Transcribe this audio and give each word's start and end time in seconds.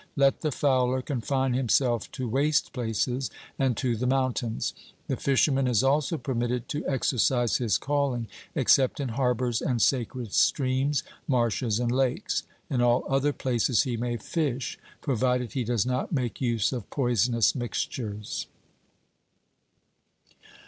Let 0.15 0.41
the 0.41 0.51
fowler 0.51 1.03
confine 1.03 1.53
himself 1.53 2.11
to 2.13 2.27
waste 2.27 2.73
places 2.73 3.29
and 3.59 3.77
to 3.77 3.95
the 3.95 4.07
mountains. 4.07 4.73
The 5.05 5.15
fisherman 5.15 5.67
is 5.67 5.83
also 5.83 6.17
permitted 6.17 6.67
to 6.69 6.83
exercise 6.87 7.57
his 7.57 7.77
calling, 7.77 8.27
except 8.55 8.99
in 8.99 9.09
harbours 9.09 9.61
and 9.61 9.79
sacred 9.79 10.33
streams, 10.33 11.03
marshes 11.27 11.79
and 11.79 11.91
lakes; 11.91 12.41
in 12.67 12.81
all 12.81 13.03
other 13.07 13.31
places 13.31 13.83
he 13.83 13.95
may 13.95 14.17
fish, 14.17 14.79
provided 15.01 15.53
he 15.53 15.63
does 15.63 15.85
not 15.85 16.11
make 16.11 16.41
use 16.41 16.73
of 16.73 16.89
poisonous 16.89 17.53
mixtures. 17.53 18.47